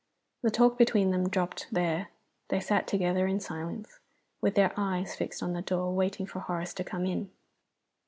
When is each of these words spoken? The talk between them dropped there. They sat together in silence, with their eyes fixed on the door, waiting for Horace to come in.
The 0.41 0.49
talk 0.49 0.79
between 0.79 1.11
them 1.11 1.29
dropped 1.29 1.67
there. 1.71 2.07
They 2.47 2.59
sat 2.59 2.87
together 2.87 3.27
in 3.27 3.39
silence, 3.39 3.99
with 4.41 4.55
their 4.55 4.73
eyes 4.75 5.13
fixed 5.13 5.43
on 5.43 5.53
the 5.53 5.61
door, 5.61 5.93
waiting 5.93 6.25
for 6.25 6.39
Horace 6.39 6.73
to 6.73 6.83
come 6.83 7.05
in. 7.05 7.29